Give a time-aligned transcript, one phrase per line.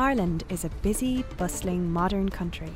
[0.00, 2.72] Ireland is a busy, bustling, modern country.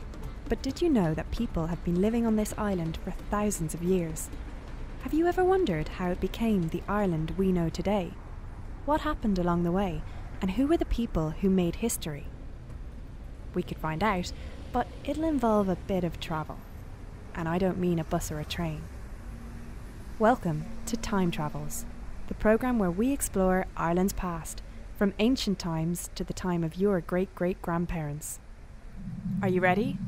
[0.46, 3.82] But did you know that people have been living on this island for thousands of
[3.82, 4.28] years?
[5.04, 8.12] Have you ever wondered how it became the Ireland we know today?
[8.84, 10.02] What happened along the way,
[10.42, 12.26] and who were the people who made history?
[13.54, 14.30] We could find out,
[14.70, 16.58] but it'll involve a bit of travel.
[17.34, 18.82] And I don't mean a bus or a train.
[20.18, 21.86] Welcome to Time Travels,
[22.28, 24.60] the programme where we explore Ireland's past,
[24.96, 28.38] from ancient times to the time of your great great grandparents.
[29.42, 29.98] Are you ready?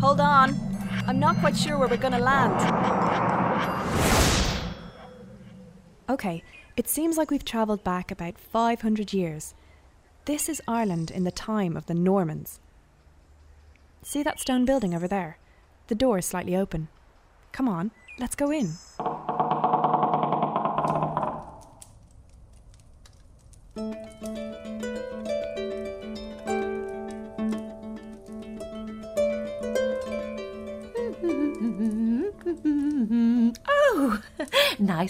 [0.00, 0.58] Hold on.
[1.06, 2.58] I'm not quite sure where we're going to land.
[6.08, 6.42] Okay,
[6.76, 9.54] it seems like we've travelled back about 500 years.
[10.24, 12.60] This is Ireland in the time of the Normans.
[14.02, 15.38] See that stone building over there?
[15.88, 16.88] The door is slightly open.
[17.52, 18.72] Come on, let's go in.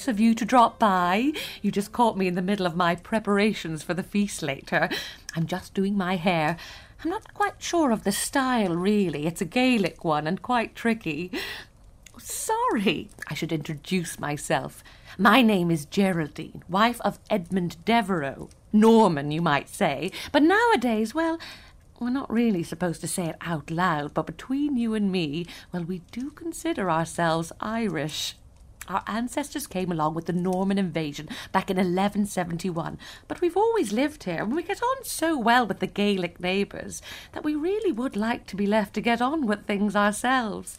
[0.03, 1.31] Nice of you to drop by.
[1.63, 4.89] You just caught me in the middle of my preparations for the feast later.
[5.37, 6.57] I'm just doing my hair.
[7.05, 9.29] I'm not quite sure of the style, really.
[9.29, 11.31] It's a Gaelic one and quite tricky.
[12.19, 14.83] Sorry, I should introduce myself.
[15.19, 18.49] My name is Geraldine, wife of Edmund Devereux.
[18.73, 20.11] Norman, you might say.
[20.33, 21.39] But nowadays, well,
[22.01, 25.85] we're not really supposed to say it out loud, but between you and me, well,
[25.85, 28.35] we do consider ourselves Irish.
[28.89, 34.25] Our ancestors came along with the Norman invasion back in 1171, but we've always lived
[34.25, 37.01] here and we get on so well with the Gaelic neighbours
[37.33, 40.77] that we really would like to be left to get on with things ourselves.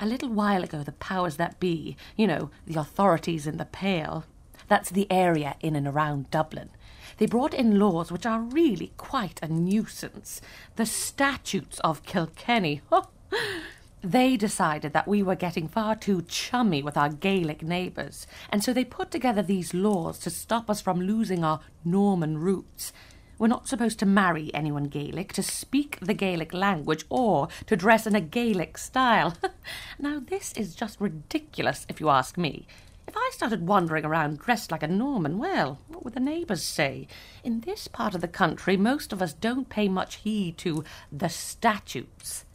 [0.00, 4.24] A little while ago, the powers that be, you know, the authorities in the Pale,
[4.66, 6.70] that's the area in and around Dublin,
[7.18, 10.40] they brought in laws which are really quite a nuisance.
[10.76, 12.80] The Statutes of Kilkenny.
[14.02, 18.72] They decided that we were getting far too chummy with our Gaelic neighbours, and so
[18.72, 22.94] they put together these laws to stop us from losing our Norman roots.
[23.38, 28.06] We're not supposed to marry anyone Gaelic, to speak the Gaelic language, or to dress
[28.06, 29.36] in a Gaelic style.
[29.98, 32.66] now, this is just ridiculous, if you ask me.
[33.06, 37.06] If I started wandering around dressed like a Norman, well, what would the neighbours say?
[37.44, 41.28] In this part of the country, most of us don't pay much heed to the
[41.28, 42.46] statutes.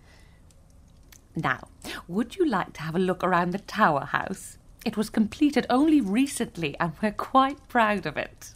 [1.35, 1.68] Now,
[2.07, 4.57] would you like to have a look around the Tower House?
[4.85, 8.53] It was completed only recently, and we're quite proud of it.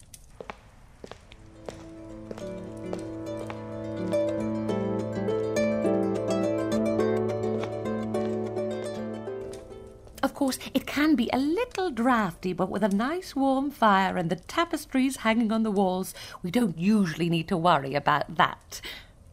[10.22, 14.30] Of course, it can be a little draughty, but with a nice warm fire and
[14.30, 16.14] the tapestries hanging on the walls,
[16.44, 18.80] we don't usually need to worry about that.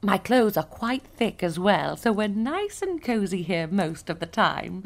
[0.02, 4.20] My clothes are quite thick as well, so we're nice and cosy here most of
[4.20, 4.84] the time.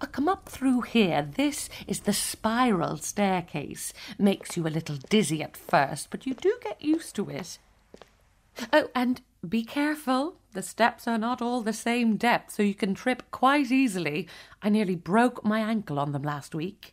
[0.00, 1.22] Uh, come up through here.
[1.22, 3.92] This is the spiral staircase.
[4.18, 7.58] Makes you a little dizzy at first, but you do get used to it.
[8.72, 10.36] Oh, and be careful.
[10.52, 14.28] The steps are not all the same depth, so you can trip quite easily.
[14.62, 16.92] I nearly broke my ankle on them last week.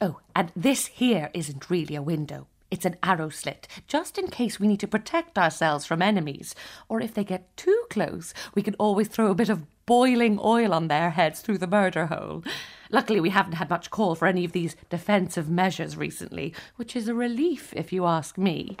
[0.00, 2.46] Oh, and this here isn't really a window.
[2.72, 6.54] It's an arrow slit, just in case we need to protect ourselves from enemies.
[6.88, 10.72] Or if they get too close, we can always throw a bit of boiling oil
[10.72, 12.42] on their heads through the murder hole.
[12.90, 17.08] Luckily, we haven't had much call for any of these defensive measures recently, which is
[17.08, 18.78] a relief, if you ask me.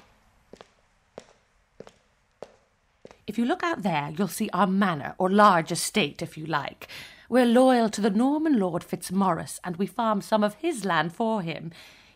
[3.26, 6.88] If you look out there, you'll see our manor, or large estate, if you like.
[7.28, 11.42] We're loyal to the Norman Lord Fitzmaurice, and we farm some of his land for
[11.42, 11.72] him.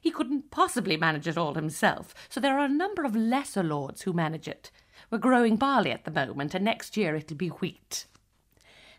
[0.06, 4.02] He couldn't possibly manage it all himself, so there are a number of lesser lords
[4.02, 4.70] who manage it.
[5.10, 8.06] We're growing barley at the moment, and next year it'll be wheat.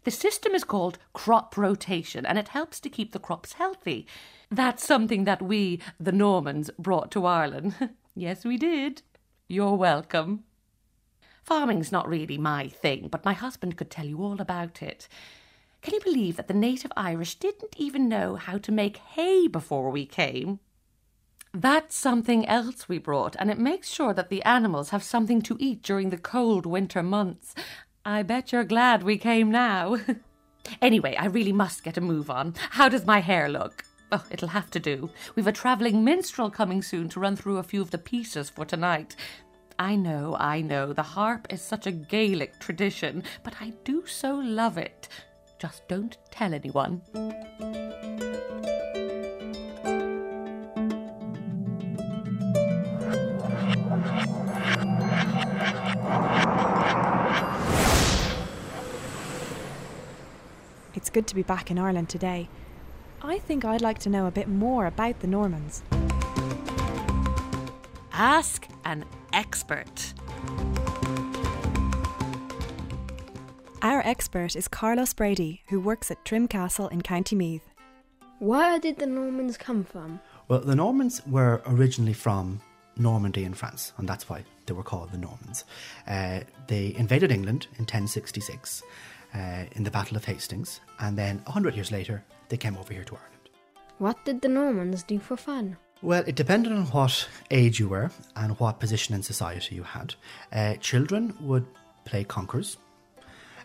[0.03, 4.05] The system is called crop rotation, and it helps to keep the crops healthy.
[4.51, 7.91] That's something that we, the Normans, brought to Ireland.
[8.13, 9.01] yes, we did.
[9.47, 10.43] You're welcome.
[11.41, 15.07] Farming's not really my thing, but my husband could tell you all about it.
[15.81, 19.89] Can you believe that the native Irish didn't even know how to make hay before
[19.89, 20.59] we came?
[21.53, 25.57] That's something else we brought, and it makes sure that the animals have something to
[25.59, 27.55] eat during the cold winter months.
[28.05, 29.97] I bet you're glad we came now.
[30.81, 32.55] anyway, I really must get a move on.
[32.71, 33.83] How does my hair look?
[34.11, 35.09] Oh, it'll have to do.
[35.35, 38.65] We've a travelling minstrel coming soon to run through a few of the pieces for
[38.65, 39.15] tonight.
[39.79, 44.35] I know, I know, the harp is such a Gaelic tradition, but I do so
[44.35, 45.07] love it.
[45.59, 47.01] Just don't tell anyone.
[61.17, 62.47] Good to be back in Ireland today.
[63.23, 65.81] I think I'd like to know a bit more about the Normans.
[68.11, 69.03] Ask an
[69.33, 70.13] expert.
[73.81, 77.67] Our expert is Carlos Brady, who works at Trim Castle in County Meath.
[78.37, 80.19] Where did the Normans come from?
[80.47, 82.61] Well, the Normans were originally from
[82.95, 85.63] Normandy in France, and that's why they were called the Normans.
[86.07, 88.83] Uh, they invaded England in 1066
[89.33, 93.03] uh, in the Battle of Hastings, and then 100 years later, they came over here
[93.03, 93.49] to Ireland.
[93.99, 95.77] What did the Normans do for fun?
[96.01, 100.13] Well, it depended on what age you were and what position in society you had.
[100.53, 101.65] Uh, children would
[102.05, 102.77] play conkers.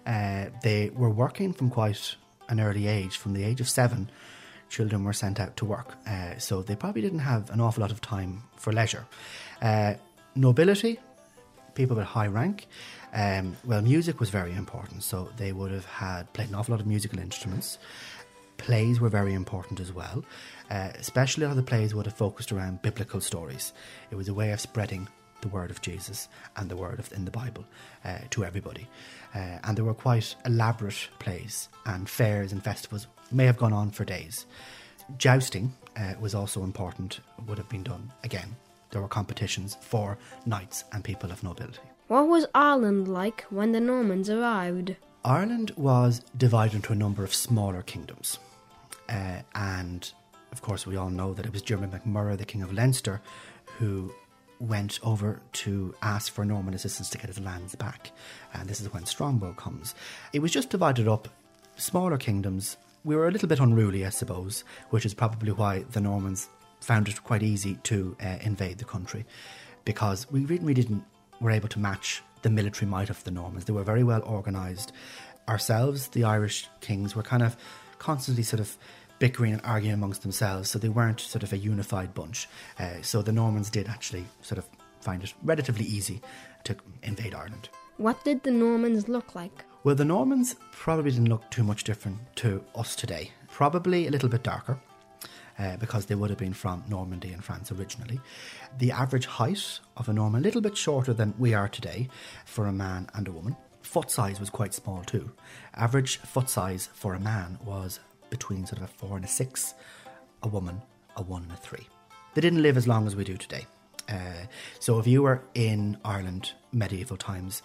[0.06, 2.16] Uh, they were working from quite
[2.48, 3.18] an early age.
[3.18, 4.10] From the age of seven,
[4.70, 5.94] children were sent out to work.
[6.06, 9.06] Uh, so they probably didn't have an awful lot of time for leisure.
[9.60, 9.94] Uh,
[10.34, 10.98] nobility,
[11.74, 12.66] people with high rank,
[13.12, 15.02] um, well, music was very important.
[15.02, 17.78] So they would have had played an awful lot of musical instruments.
[18.56, 20.24] Plays were very important as well.
[20.70, 23.72] Uh, especially a lot of the plays would have focused around biblical stories.
[24.10, 25.08] It was a way of spreading
[25.42, 27.64] the word of Jesus and the word of in the Bible
[28.04, 28.88] uh, to everybody.
[29.34, 33.90] Uh, and there were quite elaborate plays and fairs and festivals may have gone on
[33.90, 34.46] for days.
[35.18, 38.56] Jousting uh, was also important, would have been done again.
[38.92, 40.16] There were competitions for
[40.46, 41.80] knights and people of nobility.
[42.08, 44.96] What was Ireland like when the Normans arrived?
[45.24, 48.38] Ireland was divided into a number of smaller kingdoms.
[49.08, 50.12] Uh, and
[50.52, 53.22] of course, we all know that it was Dermot MacMurrough, the King of Leinster,
[53.78, 54.12] who
[54.60, 58.12] went over to ask for Norman assistance to get his lands back.
[58.54, 59.94] And this is when Strongbow comes.
[60.32, 61.28] It was just divided up,
[61.76, 62.76] smaller kingdoms.
[63.04, 66.48] We were a little bit unruly, I suppose, which is probably why the Normans
[66.82, 69.24] found it quite easy to uh, invade the country,
[69.84, 71.04] because we really didn't
[71.40, 73.64] were able to match the military might of the Normans.
[73.64, 74.92] They were very well organised.
[75.48, 77.56] Ourselves, the Irish kings, were kind of
[77.98, 78.76] constantly sort of
[79.18, 82.48] bickering and arguing amongst themselves, so they weren't sort of a unified bunch.
[82.78, 84.66] Uh, so the Normans did actually sort of
[85.00, 86.20] find it relatively easy
[86.64, 87.68] to invade Ireland.
[87.96, 89.64] What did the Normans look like?
[89.84, 93.32] Well, the Normans probably didn't look too much different to us today.
[93.48, 94.78] Probably a little bit darker.
[95.58, 98.18] Uh, because they would have been from Normandy in France originally.
[98.78, 102.08] The average height of a Norman, a little bit shorter than we are today
[102.46, 103.54] for a man and a woman.
[103.82, 105.30] Foot size was quite small too.
[105.74, 108.00] Average foot size for a man was
[108.30, 109.74] between sort of a four and a six,
[110.42, 110.80] a woman,
[111.16, 111.86] a one and a three.
[112.34, 113.66] They didn't live as long as we do today.
[114.08, 114.46] Uh,
[114.80, 117.62] so if you were in Ireland medieval times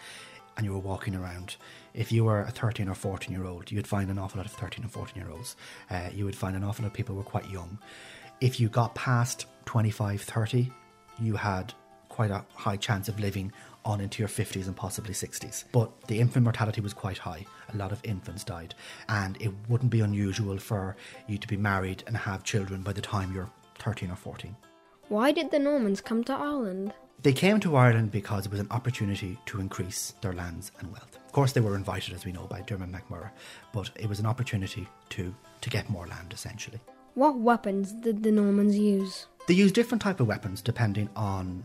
[0.58, 1.56] and you were walking around,
[1.94, 4.52] if you were a 13 or 14 year old, you'd find an awful lot of
[4.52, 5.56] 13 and 14 year olds.
[5.90, 7.78] Uh, you would find an awful lot of people who were quite young.
[8.42, 10.72] If you got past 25, 30,
[11.20, 11.74] you had
[12.10, 13.52] quite a high chance of living
[13.86, 15.64] on into your 50s and possibly 60s.
[15.72, 17.46] But the infant mortality was quite high.
[17.74, 18.76] A lot of infants died.
[19.08, 20.96] And it wouldn't be unusual for
[21.28, 23.50] you to be married and have children by the time you're
[23.80, 24.56] 13 or 14.
[25.10, 26.94] Why did the Normans come to Ireland?
[27.24, 31.18] They came to Ireland because it was an opportunity to increase their lands and wealth.
[31.26, 33.32] Of course, they were invited, as we know, by Dermot MacMurrough,
[33.74, 36.80] but it was an opportunity to, to get more land, essentially.
[37.16, 39.26] What weapons did the Normans use?
[39.48, 41.64] They used different type of weapons depending on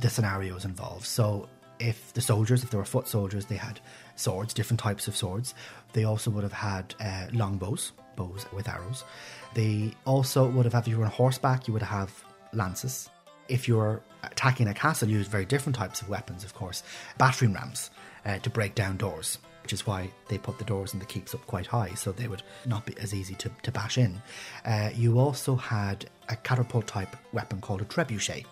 [0.00, 1.06] the scenarios involved.
[1.06, 1.48] So,
[1.78, 3.80] if the soldiers, if they were foot soldiers, they had
[4.16, 5.54] swords, different types of swords.
[5.92, 9.04] They also would have had uh, longbows, bows with arrows.
[9.54, 13.10] They also would have, if you were on horseback, you would have lances.
[13.48, 16.82] If you were attacking a castle, you used very different types of weapons, of course.
[17.18, 17.90] Battering rams
[18.24, 21.34] uh, to break down doors, which is why they put the doors and the keeps
[21.34, 24.20] up quite high, so they would not be as easy to, to bash in.
[24.64, 28.44] Uh, you also had a catapult type weapon called a trebuchet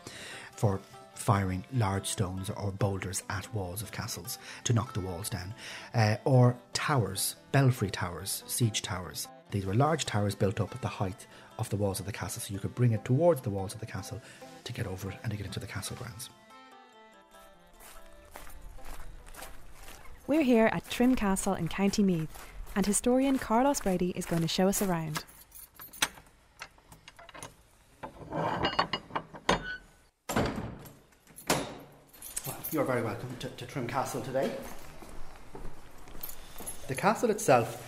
[0.53, 0.81] for
[1.15, 5.55] firing large stones or boulders at walls of castles to knock the walls down,
[5.95, 9.29] uh, or towers, belfry towers, siege towers.
[9.51, 11.27] These were large towers built up at the height
[11.59, 13.81] of the walls of the castle, so you could bring it towards the walls of
[13.81, 14.21] the castle
[14.65, 16.31] to get over it and to get into the castle grounds.
[20.27, 24.49] We're here at Trim Castle in County Meath, and historian Carlos Brady is going to
[24.49, 25.25] show us around.
[32.47, 34.51] Well, you're very welcome to, to Trim Castle today.
[36.89, 37.83] The castle itself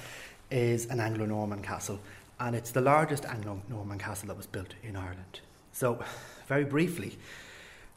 [0.51, 2.01] is an Anglo Norman castle,
[2.39, 5.41] and it's the largest Anglo Norman castle that was built in Ireland.
[5.73, 6.03] So,
[6.47, 7.19] very briefly,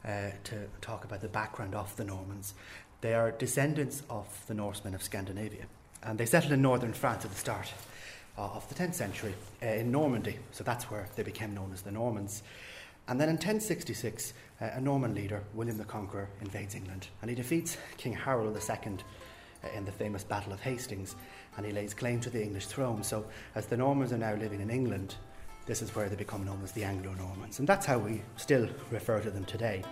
[0.04, 2.54] uh, to talk about the background of the Normans,
[3.00, 5.64] they are descendants of the Norsemen of Scandinavia,
[6.02, 7.72] and they settled in northern France at the start
[8.36, 11.82] uh, of the 10th century uh, in Normandy, so that's where they became known as
[11.82, 12.42] the Normans.
[13.08, 17.34] And then in 1066, uh, a Norman leader, William the Conqueror, invades England and he
[17.34, 18.96] defeats King Harold II
[19.62, 21.16] Uh, in the famous Battle of Hastings,
[21.56, 23.02] and he lays claim to the English throne.
[23.02, 25.16] So, as the Normans are now living in England,
[25.66, 28.66] this is where they become known as the Anglo Normans, and that's how we still
[28.90, 29.82] refer to them today.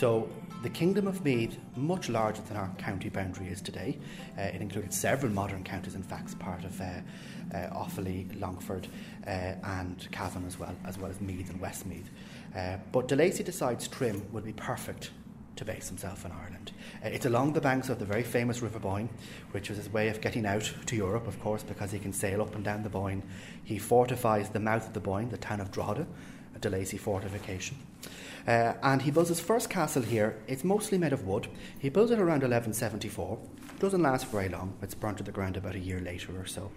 [0.00, 0.30] So
[0.62, 3.98] the Kingdom of Meath, much larger than our county boundary is today.
[4.38, 6.84] Uh, it included several modern counties, in fact, part of uh,
[7.52, 8.88] uh, Offaly, Longford,
[9.26, 9.30] uh,
[9.62, 12.08] and Cavan as well, as well as Meath and Westmeath.
[12.56, 15.10] Uh, but De Lacy decides Trim would be perfect
[15.56, 16.72] to base himself in Ireland.
[17.04, 19.10] Uh, it's along the banks of the very famous River Boyne,
[19.50, 22.40] which was his way of getting out to Europe, of course, because he can sail
[22.40, 23.22] up and down the Boyne.
[23.64, 26.06] He fortifies the mouth of the Boyne, the town of Drogheda,
[26.54, 27.76] a De Lacy fortification.
[28.46, 30.36] Uh, and he builds his first castle here.
[30.46, 31.48] It's mostly made of wood.
[31.78, 33.38] He builds it around 1174.
[33.78, 34.74] Doesn't last very long.
[34.82, 36.70] It's burnt to the ground about a year later or so.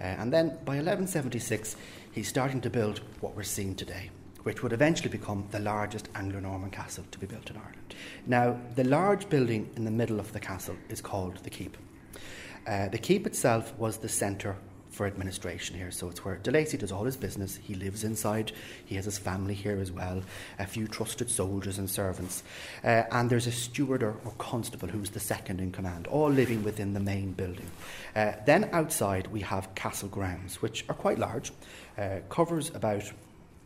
[0.00, 1.76] Uh, and then by 1176,
[2.12, 4.10] he's starting to build what we're seeing today,
[4.42, 7.94] which would eventually become the largest Anglo Norman castle to be built in Ireland.
[8.26, 11.76] Now, the large building in the middle of the castle is called the Keep.
[12.66, 14.56] Uh, the keep itself was the centre
[14.94, 15.90] for administration here.
[15.90, 17.56] So it's where De Lacy does all his business.
[17.56, 18.52] He lives inside.
[18.84, 20.22] He has his family here as well.
[20.58, 22.42] A few trusted soldiers and servants.
[22.82, 26.62] Uh, and there's a steward or, or, constable who's the second in command, all living
[26.62, 27.70] within the main building.
[28.14, 31.52] Uh, then outside we have castle grounds, which are quite large.
[31.98, 33.02] Uh, covers about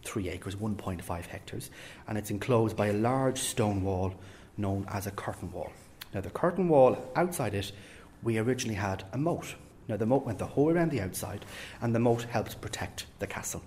[0.05, 1.71] three acres, 1.5 hectares,
[2.07, 4.15] and it's enclosed by a large stone wall
[4.57, 5.71] known as a curtain wall.
[6.15, 7.73] Now, the curtain wall outside it,
[8.23, 9.55] we originally had a moat
[9.89, 11.45] now, the moat went the whole way around the outside,
[11.81, 13.63] and the moat helped protect the castle.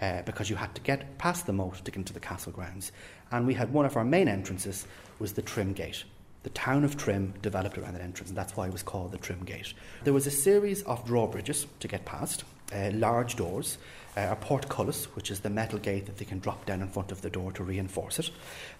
[0.00, 2.90] Uh, because you had to get past the moat to get into the castle grounds.
[3.30, 4.84] And we had one of our main entrances
[5.20, 6.02] was the Trim Gate.
[6.42, 9.18] The town of Trim developed around that entrance, and that's why it was called the
[9.18, 9.74] Trim Gate.
[10.02, 12.42] There was a series of drawbridges to get past,
[12.74, 13.78] uh, large doors,
[14.16, 17.12] uh, a portcullis, which is the metal gate that they can drop down in front
[17.12, 18.30] of the door to reinforce it,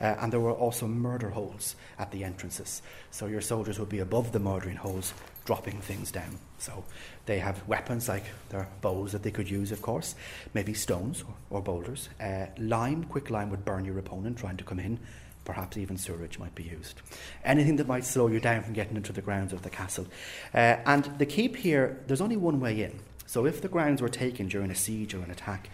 [0.00, 2.82] uh, and there were also murder holes at the entrances.
[3.12, 6.38] So your soldiers would be above the murdering holes, dropping things down.
[6.58, 6.84] So
[7.26, 10.14] they have weapons like their bows that they could use, of course,
[10.54, 12.08] maybe stones or, or boulders.
[12.20, 14.98] Uh, lime, quick lime would burn your opponent trying to come in.
[15.44, 17.00] Perhaps even sewage might be used.
[17.44, 20.06] Anything that might slow you down from getting into the grounds of the castle.
[20.54, 23.00] Uh, and the keep here, there's only one way in.
[23.26, 25.68] So if the grounds were taken during a siege or an attack,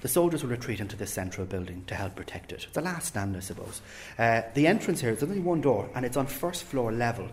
[0.00, 2.68] the soldiers will retreat into this central building to help protect it.
[2.72, 3.82] The last stand, I suppose.
[4.18, 7.28] Uh, the entrance here, there's only one door, and it's on first floor level.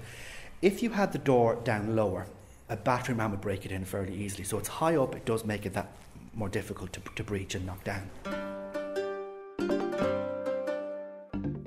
[0.62, 2.28] If you had the door down lower,
[2.70, 4.46] a battering ram would break it in fairly easily.
[4.46, 5.92] So it's high up, it does make it that
[6.34, 8.10] more difficult to, to breach and knock down.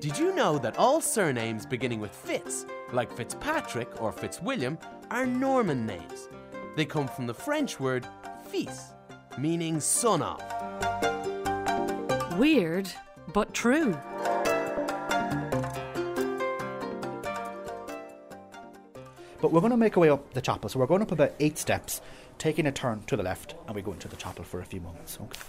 [0.00, 4.78] Did you know that all surnames beginning with Fitz, like Fitzpatrick or Fitzwilliam,
[5.11, 6.28] are Norman names?
[6.76, 8.07] They come from the French word
[8.49, 8.95] fils,
[9.37, 10.42] meaning son of.
[12.38, 12.88] Weird,
[13.35, 13.99] but true.
[19.48, 20.68] But we're going to make our way up the chapel.
[20.68, 22.02] So we're going up about eight steps,
[22.36, 24.78] taking a turn to the left, and we go into the chapel for a few
[24.78, 25.18] moments.
[25.22, 25.40] Okay.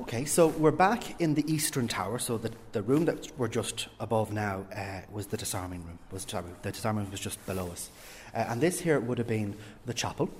[0.00, 2.18] Okay, so we're back in the eastern tower.
[2.18, 5.98] So the, the room that we're just above now uh, was the disarming room.
[6.12, 7.90] Was sorry, the disarming room was just below us,
[8.34, 10.30] uh, and this here would have been the chapel.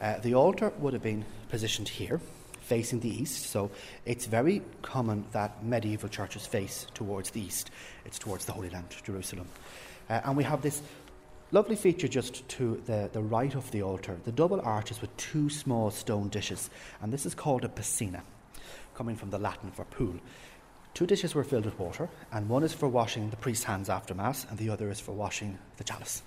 [0.00, 2.20] Uh, the altar would have been positioned here,
[2.66, 3.50] facing the east.
[3.50, 3.70] So
[4.04, 7.70] it's very common that medieval churches face towards the east.
[8.04, 9.48] It's towards the Holy Land, Jerusalem.
[10.10, 10.82] Uh, and we have this
[11.52, 15.48] lovely feature just to the, the right of the altar the double arches with two
[15.48, 16.70] small stone dishes.
[17.00, 18.22] And this is called a piscina,
[18.94, 20.16] coming from the Latin for pool.
[20.94, 24.14] Two dishes were filled with water, and one is for washing the priest's hands after
[24.14, 26.22] Mass, and the other is for washing the chalice.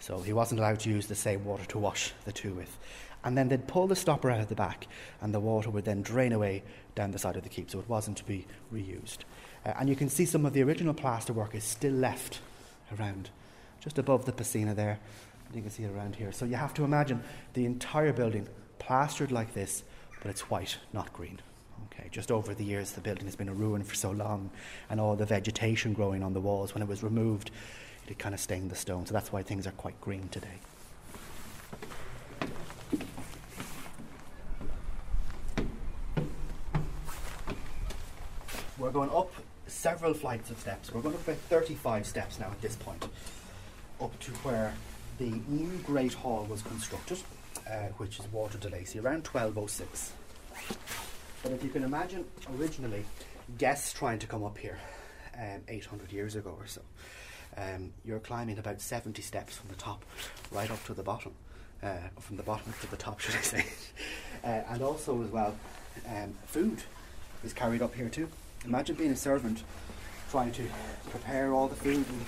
[0.00, 2.76] So he wasn't allowed to use the same water to wash the two with
[3.24, 4.86] and then they'd pull the stopper out of the back,
[5.20, 6.62] and the water would then drain away
[6.94, 9.18] down the side of the keep, so it wasn't to be reused.
[9.64, 12.40] Uh, and you can see some of the original plasterwork is still left
[12.98, 13.30] around,
[13.80, 14.98] just above the piscina there.
[15.54, 16.32] You can see it around here.
[16.32, 17.22] So you have to imagine
[17.54, 18.46] the entire building
[18.78, 19.82] plastered like this,
[20.22, 21.40] but it's white, not green.
[21.92, 24.50] Okay, just over the years, the building has been a ruin for so long,
[24.88, 27.50] and all the vegetation growing on the walls, when it was removed,
[28.06, 29.06] it kind of stained the stone.
[29.06, 30.58] So that's why things are quite green today.
[38.90, 39.32] We're going up
[39.68, 40.92] several flights of steps.
[40.92, 43.06] We're going up about 35 steps now at this point,
[44.00, 44.74] up to where
[45.18, 47.18] the new Great Hall was constructed,
[47.70, 50.12] uh, which is Walter de Lacy, around 1206.
[51.44, 52.24] But if you can imagine,
[52.58, 53.04] originally
[53.58, 54.80] guests trying to come up here
[55.38, 56.80] um, 800 years ago or so.
[57.56, 60.04] Um, you're climbing about 70 steps from the top
[60.50, 61.32] right up to the bottom,
[61.80, 63.66] uh, from the bottom to the top, should I say.
[64.44, 65.54] uh, and also, as well,
[66.08, 66.82] um, food
[67.44, 68.28] is carried up here too.
[68.66, 69.64] Imagine being a servant
[70.30, 70.62] trying to
[71.10, 72.24] prepare all the food and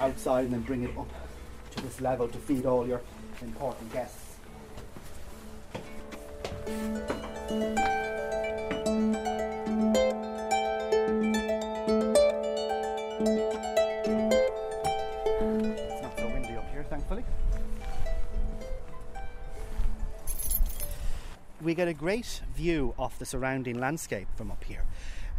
[0.00, 1.08] outside and then bring it up
[1.72, 3.00] to this level to feed all your
[3.42, 4.36] important guests.
[15.46, 17.24] It's not so windy up here, thankfully.
[21.60, 24.84] We get a great view of the surrounding landscape from up here.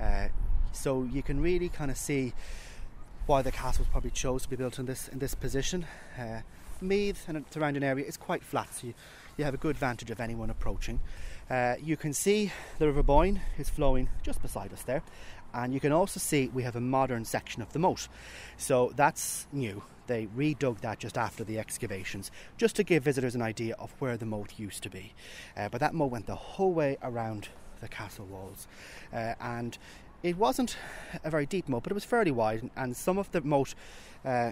[0.01, 0.27] Uh,
[0.71, 2.33] so you can really kind of see
[3.25, 5.85] why the castle was probably chose to be built in this in this position.
[6.17, 6.41] Uh,
[6.81, 8.93] Meath and surrounding area is quite flat, so you,
[9.37, 10.99] you have a good vantage of anyone approaching.
[11.49, 15.01] Uh, you can see the River Boyne is flowing just beside us there,
[15.53, 18.07] and you can also see we have a modern section of the moat.
[18.57, 19.83] So that's new.
[20.07, 24.17] They redug that just after the excavations, just to give visitors an idea of where
[24.17, 25.13] the moat used to be.
[25.55, 27.47] Uh, but that moat went the whole way around
[27.81, 28.67] the castle walls,
[29.13, 29.77] uh, and
[30.23, 30.77] it wasn't
[31.23, 33.75] a very deep moat, but it was fairly wide, and some of the moat
[34.23, 34.51] uh,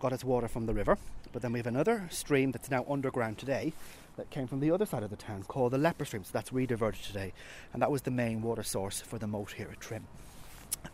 [0.00, 0.96] got its water from the river.
[1.32, 3.72] But then we have another stream that's now underground today
[4.16, 6.50] that came from the other side of the town called the Leper Stream, so that's
[6.50, 7.32] rediverted today,
[7.72, 10.06] and that was the main water source for the moat here at Trim.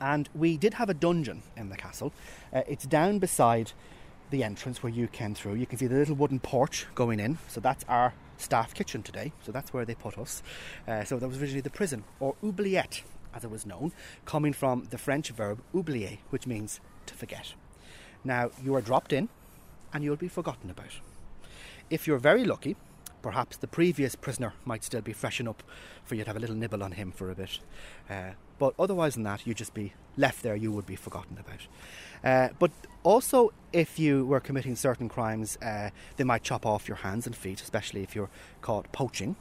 [0.01, 2.13] And we did have a dungeon in the castle.
[2.53, 3.73] Uh, it's down beside
[4.31, 5.55] the entrance where you came through.
[5.55, 9.33] You can see the little wooden porch going in, so that's our staff kitchen today.
[9.43, 10.43] So that's where they put us.
[10.87, 13.03] Uh, so that was originally the prison, or oubliette,
[13.35, 13.93] as it was known,
[14.25, 17.55] coming from the French verb oublier, which means to forget.
[18.25, 19.29] Now you are dropped in,
[19.93, 21.01] and you'll be forgotten about.
[21.89, 22.77] If you're very lucky,
[23.27, 25.57] perhaps the previous prisoner might still be fresh enough
[26.05, 27.59] for you to have a little nibble on him for a bit.
[28.09, 31.67] Uh, but otherwise than that, you'd just be left there, you would be forgotten about.
[32.23, 32.71] Uh, but
[33.03, 37.35] also, if you were committing certain crimes, uh, they might chop off your hands and
[37.35, 38.31] feet, especially if you're
[38.63, 39.35] caught poaching.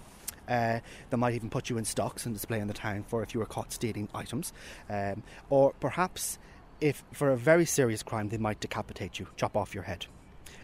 [0.50, 0.80] Uh,
[1.12, 3.40] they might even put you in stocks and display in the town for if you
[3.40, 4.52] were caught stealing items.
[4.90, 5.22] Um,
[5.52, 6.40] or perhaps,
[6.82, 10.08] if for a very serious crime, they might decapitate you, chop off your head.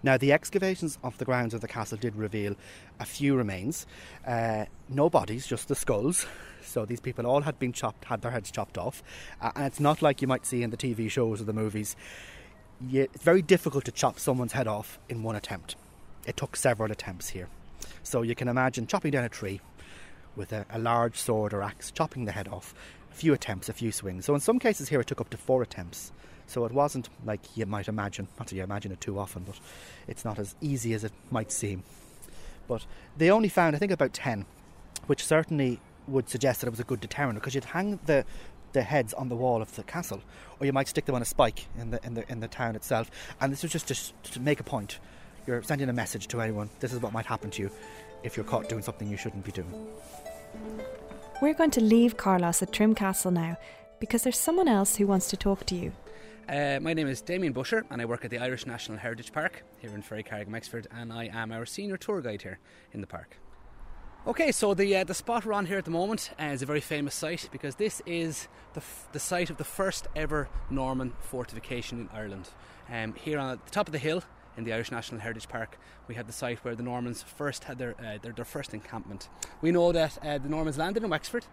[0.04, 2.56] Now, the excavations of the grounds of the castle did reveal
[3.00, 3.86] a few remains.
[4.26, 6.26] Uh, no bodies, just the skulls.
[6.64, 9.04] So these people all had been chopped, had their heads chopped off.
[9.42, 11.96] Uh, and it's not like you might see in the TV shows or the movies.
[12.88, 15.76] You, it's very difficult to chop someone's head off in one attempt.
[16.26, 17.48] It took several attempts here.
[18.04, 19.62] So you can imagine chopping down a tree
[20.36, 22.74] with a, a large sword or axe, chopping the head off.
[23.12, 24.26] A few attempts, a few swings.
[24.26, 26.12] So in some cases here, it took up to four attempts.
[26.48, 28.28] So it wasn't like you might imagine.
[28.38, 29.60] Not that you imagine it too often, but
[30.08, 31.84] it's not as easy as it might seem.
[32.68, 32.86] But
[33.18, 34.46] they only found, I think, about 10,
[35.08, 38.26] which certainly would suggest that it was a good deterrent because you'd hang the
[38.74, 40.22] the heads on the wall of the castle,
[40.60, 42.76] or you might stick them on a spike in the in the in the town
[42.76, 43.12] itself.
[43.40, 45.00] And this was just to, to make a point.
[45.48, 46.70] You're sending a message to anyone.
[46.80, 47.72] This is what might happen to you
[48.24, 49.88] if you're caught doing something you shouldn't be doing.
[51.42, 53.58] We're going to leave Carlos at Trim Castle now
[54.00, 55.92] because there's someone else who wants to talk to you.
[56.50, 59.64] Uh, my name is Damien Busher, and I work at the Irish National Heritage Park
[59.80, 62.60] here in Ferrycarrigan, Wexford, and I am our senior tour guide here
[62.92, 63.38] in the park.
[64.28, 66.66] Okay, so the uh, the spot we're on here at the moment uh, is a
[66.68, 71.14] very famous site because this is the, f- the site of the first ever Norman
[71.22, 72.50] fortification in Ireland.
[72.88, 74.24] Um, here on the top of the hill
[74.58, 77.78] in the Irish National Heritage Park, we have the site where the Normans first had
[77.78, 79.30] their uh, their, their, first encampment.
[79.62, 81.46] We know that uh, the Normans landed in Wexford.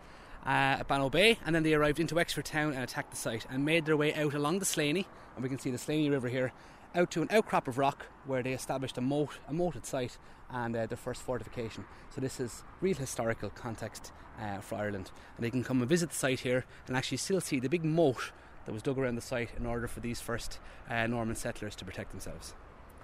[0.47, 3.45] Uh, at Bannow Bay, and then they arrived into Wexford town and attacked the site
[3.51, 6.29] and made their way out along the Slaney, and we can see the Slaney River
[6.29, 6.53] here,
[6.95, 10.17] out to an outcrop of rock where they established a moat, a moated site,
[10.51, 11.85] and uh, their first fortification.
[12.15, 16.11] So this is real historical context uh, for Ireland, and they can come and visit
[16.11, 18.33] the site here and actually still see the big moat
[18.65, 20.59] that was dug around the site in order for these first
[20.91, 22.55] uh, Norman settlers to protect themselves.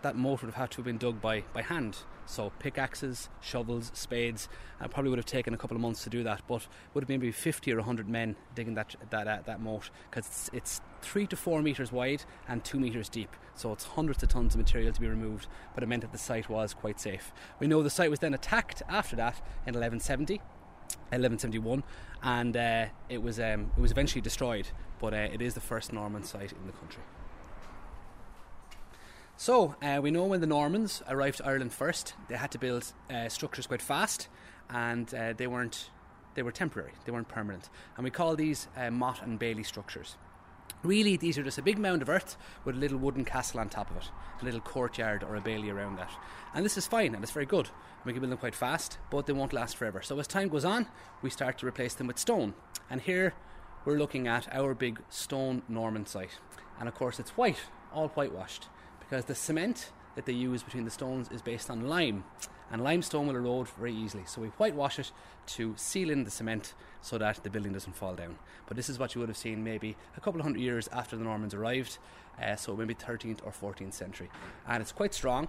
[0.04, 3.90] That moat would have had to have been dug by, by hand, so pickaxes, shovels,
[3.94, 4.50] spades.
[4.78, 7.08] Uh, probably would have taken a couple of months to do that, but would have
[7.08, 10.80] been maybe 50 or 100 men digging that that uh, that moat because it's, it's
[11.00, 13.34] three to four meters wide and two meters deep.
[13.54, 16.18] So it's hundreds of tons of material to be removed, but it meant that the
[16.18, 17.32] site was quite safe.
[17.58, 20.42] We know the site was then attacked after that in 1170.
[21.12, 21.82] 1171,
[22.22, 24.68] and uh, it was um, it was eventually destroyed,
[25.00, 27.02] but uh, it is the first Norman site in the country.
[29.36, 32.92] So uh, we know when the Normans arrived to Ireland first, they had to build
[33.12, 34.28] uh, structures quite fast,
[34.70, 35.90] and uh, they weren't
[36.34, 40.16] they were temporary, they weren't permanent, and we call these uh, motte and bailey structures.
[40.82, 43.68] Really, these are just a big mound of earth with a little wooden castle on
[43.68, 46.10] top of it, a little courtyard or a bailey around that.
[46.54, 47.70] And this is fine and it's very good.
[48.04, 50.02] We can build them quite fast, but they won't last forever.
[50.02, 50.86] So as time goes on,
[51.22, 52.52] we start to replace them with stone.
[52.90, 53.32] And here
[53.86, 56.38] we're looking at our big stone Norman site.
[56.78, 57.60] And of course, it's white,
[57.92, 58.68] all whitewashed,
[59.14, 62.24] because the cement that they use between the stones is based on lime.
[62.72, 64.24] And limestone will erode very easily.
[64.26, 65.12] So we whitewash it
[65.54, 68.36] to seal in the cement so that the building doesn't fall down.
[68.66, 71.16] But this is what you would have seen maybe a couple of hundred years after
[71.16, 71.98] the Normans arrived,
[72.42, 74.30] uh, so maybe 13th or 14th century.
[74.66, 75.46] And it's quite strong,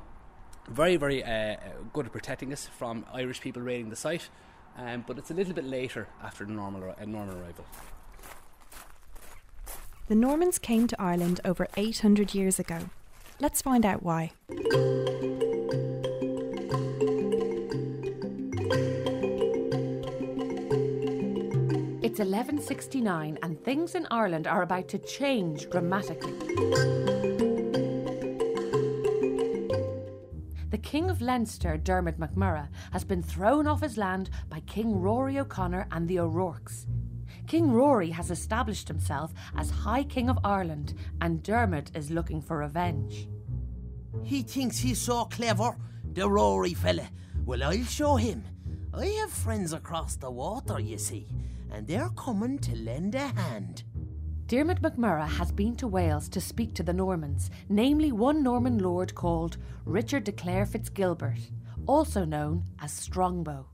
[0.69, 1.56] very, very uh,
[1.91, 4.30] good at protecting us from Irish people raiding the site.
[4.78, 7.65] Um, but it's a little bit later after the normal, uh, Norman arrival.
[10.08, 12.91] The Normans came to Ireland over 800 years ago.
[13.39, 14.32] Let's find out why.
[22.02, 26.32] It's 1169 and things in Ireland are about to change dramatically.
[30.69, 35.39] The King of Leinster, Dermot MacMurrough, has been thrown off his land by King Rory
[35.39, 36.86] O'Connor and the O'Rourkes.
[37.48, 42.58] King Rory has established himself as High King of Ireland, and Dermot is looking for
[42.58, 43.28] revenge.
[44.24, 45.78] He thinks he's so clever,
[46.14, 47.10] the Rory fella.
[47.46, 48.44] Well, I'll show him.
[48.94, 51.28] I have friends across the water, you see,
[51.72, 53.84] and they're coming to lend a hand.
[54.48, 59.14] Dermot MacMurrough has been to Wales to speak to the Normans, namely one Norman lord
[59.14, 61.52] called Richard de Clare Fitzgilbert,
[61.88, 63.68] also known as Strongbow.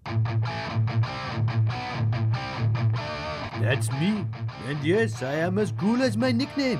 [3.61, 4.25] That's me.
[4.65, 6.79] And yes, I am as cool as my nickname.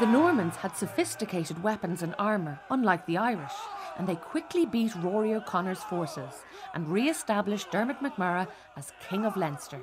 [0.00, 3.52] The Normans had sophisticated weapons and armour, unlike the Irish,
[3.98, 6.42] and they quickly beat Rory O'Connor's forces
[6.74, 9.80] and re established Dermot MacMurrough as King of Leinster.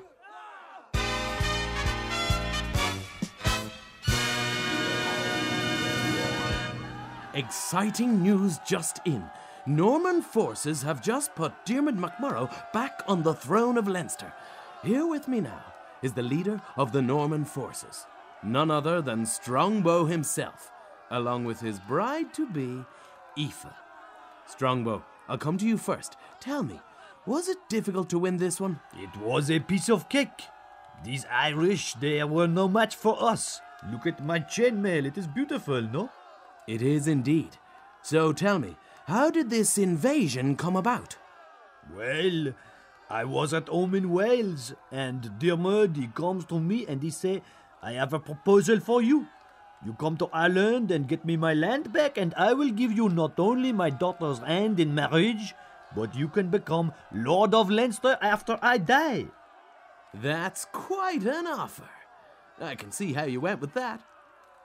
[7.33, 9.23] Exciting news just in.
[9.67, 14.33] Norman forces have just put Dermot MacMurrough back on the throne of Leinster.
[14.87, 15.65] Here with me now
[16.01, 18.05] is the leader of the Norman forces,
[18.41, 20.71] none other than Strongbow himself,
[21.11, 22.85] along with his bride to be,
[23.37, 23.65] Aoife.
[24.45, 26.15] Strongbow, I'll come to you first.
[26.39, 26.79] Tell me,
[27.25, 28.79] was it difficult to win this one?
[28.97, 30.43] It was a piece of cake.
[31.03, 33.59] These Irish, they were no match for us.
[33.91, 36.09] Look at my chainmail, it is beautiful, no?
[36.65, 37.57] It is indeed.
[38.03, 41.17] So tell me, how did this invasion come about?
[41.93, 42.53] Well,
[43.09, 47.41] I was at home in Wales, and Dermot, he comes to me and he say,
[47.81, 49.27] I have a proposal for you.
[49.85, 53.09] You come to Ireland and get me my land back, and I will give you
[53.09, 55.53] not only my daughter's hand in marriage,
[55.95, 59.27] but you can become Lord of Leinster after I die.
[60.13, 61.89] That's quite an offer.
[62.59, 64.01] I can see how you went with that.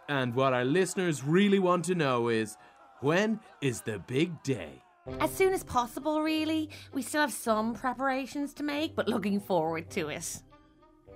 [0.08, 2.56] And what our listeners really want to know is
[3.00, 4.81] when is the big day?
[5.20, 6.70] As soon as possible, really.
[6.92, 10.42] We still have some preparations to make, but looking forward to it.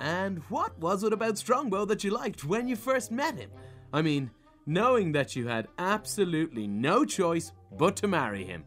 [0.00, 3.50] And what was it about Strongbow that you liked when you first met him?
[3.92, 4.30] I mean,
[4.66, 8.64] knowing that you had absolutely no choice but to marry him.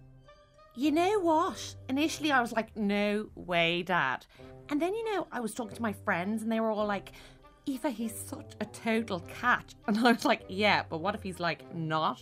[0.76, 1.76] You know what?
[1.90, 4.26] Initially, I was like, no way, Dad.
[4.70, 7.12] And then, you know, I was talking to my friends and they were all like,
[7.70, 9.76] Aoife, he's such a total catch.
[9.88, 12.22] And I was like, yeah, but what if he's like not?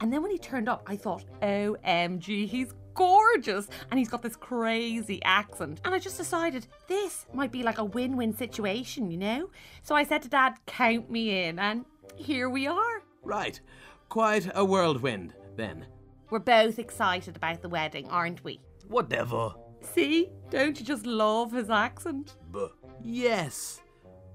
[0.00, 3.68] And then when he turned up, I thought, OMG, he's gorgeous.
[3.90, 5.80] And he's got this crazy accent.
[5.84, 9.50] And I just decided this might be like a win win situation, you know?
[9.82, 11.58] So I said to Dad, count me in.
[11.58, 11.84] And
[12.16, 13.02] here we are.
[13.22, 13.60] Right.
[14.08, 15.86] Quite a whirlwind, then.
[16.30, 18.60] We're both excited about the wedding, aren't we?
[18.86, 19.54] Whatever.
[19.80, 20.30] See?
[20.50, 22.36] Don't you just love his accent?
[22.50, 22.68] Buh.
[23.02, 23.80] Yes.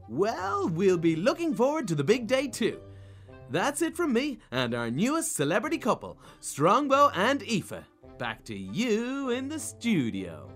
[0.10, 2.80] Well, we'll be looking forward to the big day too.
[3.50, 7.84] That's it from me and our newest celebrity couple, Strongbow and Aoife.
[8.18, 10.50] Back to you in the studio.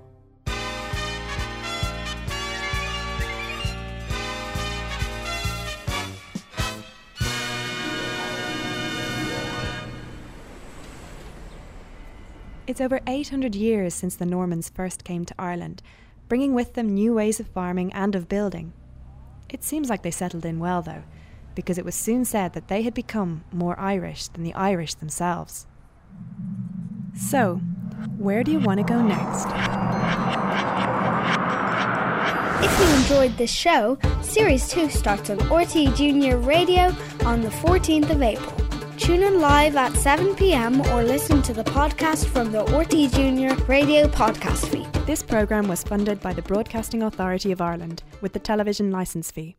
[12.68, 15.82] It's over 800 years since the Normans first came to Ireland,
[16.28, 18.74] bringing with them new ways of farming and of building.
[19.50, 21.04] It seems like they settled in well, though,
[21.56, 25.66] because it was soon said that they had become more Irish than the Irish themselves.
[27.16, 27.56] So,
[28.18, 29.48] where do you want to go next?
[32.64, 38.10] If you enjoyed this show, Series 2 starts on RTÉ Junior Radio on the 14th
[38.10, 38.67] of April.
[38.98, 43.54] Tune in live at 7 pm or listen to the podcast from the RTÉ Junior
[43.68, 44.92] Radio podcast feed.
[45.06, 49.56] This programme was funded by the Broadcasting Authority of Ireland with the television licence fee.